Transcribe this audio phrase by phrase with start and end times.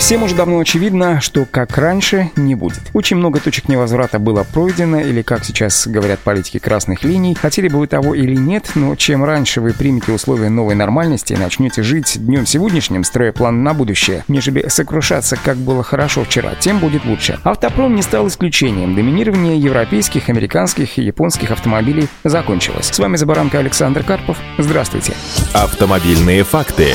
[0.00, 2.80] Всем уже давно очевидно, что как раньше не будет.
[2.94, 7.34] Очень много точек невозврата было пройдено, или, как сейчас говорят политики, красных линий.
[7.34, 11.36] Хотели бы вы того или нет, но чем раньше вы примете условия новой нормальности и
[11.36, 16.78] начнете жить днем сегодняшним, строя план на будущее, нежели сокрушаться, как было хорошо вчера, тем
[16.78, 17.38] будет лучше.
[17.44, 18.96] Автопром не стал исключением.
[18.96, 22.88] Доминирование европейских, американских и японских автомобилей закончилось.
[22.90, 24.38] С вами Забаранка Александр Карпов.
[24.58, 25.12] Здравствуйте.
[25.52, 26.94] Автомобильные факты.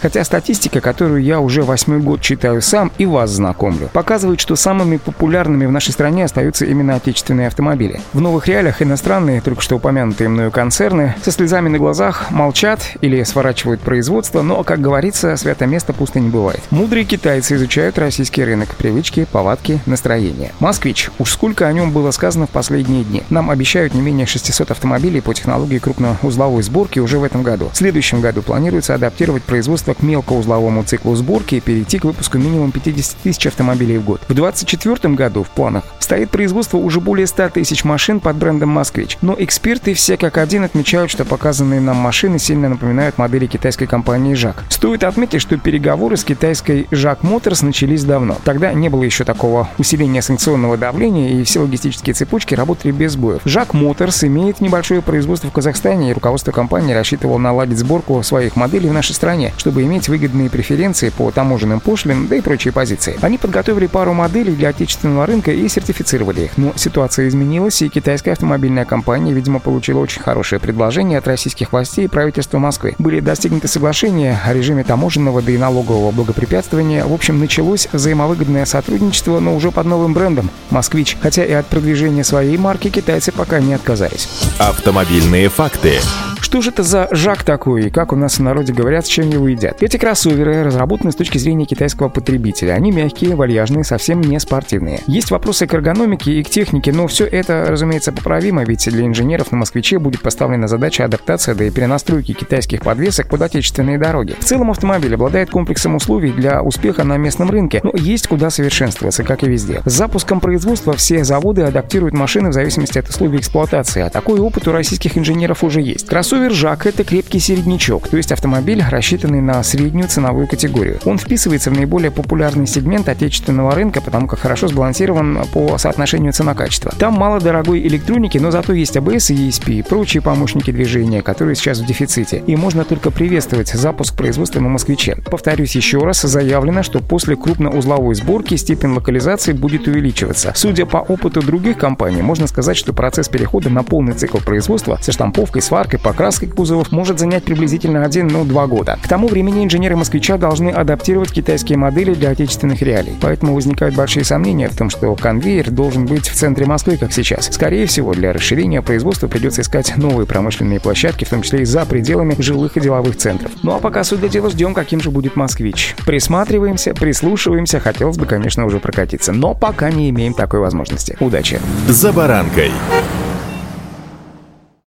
[0.00, 4.96] Хотя статистика, которую я уже восьмой год читаю сам и вас знакомлю, показывает, что самыми
[4.96, 8.00] популярными в нашей стране остаются именно отечественные автомобили.
[8.12, 13.22] В новых реалиях иностранные, только что упомянутые мною концерны, со слезами на глазах молчат или
[13.22, 16.62] сворачивают производство, но, как говорится, свято место пусто не бывает.
[16.70, 20.52] Мудрые китайцы изучают российский рынок, привычки, повадки, настроения.
[20.60, 23.22] «Москвич», уж сколько о нем было сказано в последние дни.
[23.30, 27.70] Нам обещают не менее 600 автомобилей по технологии крупноузловой сборки уже в этом году.
[27.72, 32.38] В следующем году планируется адаптировать производство производства к мелкоузловому циклу сборки и перейти к выпуску
[32.38, 34.20] минимум 50 тысяч автомобилей в год.
[34.28, 39.18] В 2024 году в планах стоит производство уже более 100 тысяч машин под брендом «Москвич».
[39.22, 44.34] Но эксперты все как один отмечают, что показанные нам машины сильно напоминают модели китайской компании
[44.34, 44.62] «ЖАК».
[44.68, 48.36] Стоит отметить, что переговоры с китайской «ЖАК Моторс» начались давно.
[48.44, 53.40] Тогда не было еще такого усиления санкционного давления, и все логистические цепочки работали без боев.
[53.44, 58.90] «ЖАК Моторс» имеет небольшое производство в Казахстане, и руководство компании рассчитывало наладить сборку своих моделей
[58.90, 63.18] в нашей стране, чтобы иметь выгодные преференции по таможенным пошлинам, да и прочие позиции.
[63.22, 65.66] Они подготовили пару моделей для отечественного рынка и
[65.96, 66.56] сертифицировали их.
[66.56, 72.04] Но ситуация изменилась, и китайская автомобильная компания, видимо, получила очень хорошее предложение от российских властей
[72.04, 72.94] и правительства Москвы.
[72.98, 77.04] Были достигнуты соглашения о режиме таможенного да и налогового благопрепятствования.
[77.04, 81.16] В общем, началось взаимовыгодное сотрудничество, но уже под новым брендом «Москвич».
[81.20, 84.28] Хотя и от продвижения своей марки китайцы пока не отказались.
[84.58, 86.00] Автомобильные факты.
[86.46, 89.28] Что же это за жак такой и как у нас в народе говорят, с чем
[89.28, 89.82] его едят?
[89.82, 92.74] Эти кроссоверы разработаны с точки зрения китайского потребителя.
[92.74, 95.00] Они мягкие, вальяжные, совсем не спортивные.
[95.08, 99.50] Есть вопросы к эргономике и к технике, но все это, разумеется, поправимо, ведь для инженеров
[99.50, 104.36] на «Москвиче» будет поставлена задача адаптации, да и перенастройки китайских подвесок под отечественные дороги.
[104.38, 109.24] В целом автомобиль обладает комплексом условий для успеха на местном рынке, но есть куда совершенствоваться,
[109.24, 109.82] как и везде.
[109.84, 114.68] С запуском производства все заводы адаптируют машины в зависимости от условий эксплуатации, а такой опыт
[114.68, 116.06] у российских инженеров уже есть.
[116.06, 121.00] Кроссовер Кроссовер это крепкий середнячок, то есть автомобиль, рассчитанный на среднюю ценовую категорию.
[121.06, 126.92] Он вписывается в наиболее популярный сегмент отечественного рынка, потому как хорошо сбалансирован по соотношению цена-качество.
[126.98, 131.56] Там мало дорогой электроники, но зато есть ABS и ESP и прочие помощники движения, которые
[131.56, 132.42] сейчас в дефиците.
[132.46, 135.16] И можно только приветствовать запуск производства на «Москвиче».
[135.30, 140.52] Повторюсь еще раз, заявлено, что после крупноузловой сборки степень локализации будет увеличиваться.
[140.54, 145.12] Судя по опыту других компаний, можно сказать, что процесс перехода на полный цикл производства со
[145.12, 148.98] штамповкой, сваркой, покраской покраской кузовов может занять приблизительно 1-2 года.
[149.00, 153.14] К тому времени инженеры «Москвича» должны адаптировать китайские модели для отечественных реалий.
[153.20, 157.48] Поэтому возникают большие сомнения в том, что конвейер должен быть в центре Москвы, как сейчас.
[157.52, 161.86] Скорее всего, для расширения производства придется искать новые промышленные площадки, в том числе и за
[161.86, 163.52] пределами жилых и деловых центров.
[163.62, 165.94] Ну а пока, суть до дела, ждем, каким же будет «Москвич».
[166.06, 171.16] Присматриваемся, прислушиваемся, хотелось бы, конечно, уже прокатиться, но пока не имеем такой возможности.
[171.20, 171.60] Удачи!
[171.86, 172.72] «За баранкой»